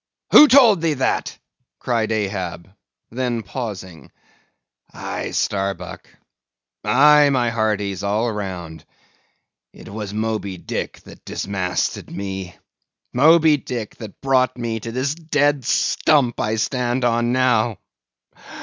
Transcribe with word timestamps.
"Who 0.31 0.47
told 0.47 0.81
thee 0.81 0.95
that?" 0.95 1.37
cried 1.77 2.11
Ahab; 2.11 2.67
then 3.11 3.43
pausing, 3.43 4.11
"Aye, 4.91 5.29
Starbuck; 5.29 6.07
aye, 6.83 7.29
my 7.29 7.51
hearties 7.51 8.01
all 8.01 8.31
round; 8.31 8.83
it 9.71 9.89
was 9.93 10.11
Moby 10.11 10.57
Dick 10.57 11.01
that 11.01 11.23
dismasted 11.23 12.09
me; 12.09 12.55
Moby 13.13 13.57
Dick 13.57 13.97
that 13.97 14.19
brought 14.21 14.57
me 14.57 14.79
to 14.79 14.91
this 14.91 15.13
dead 15.13 15.65
stump 15.65 16.39
I 16.39 16.55
stand 16.55 17.05
on 17.05 17.31
now. 17.31 17.77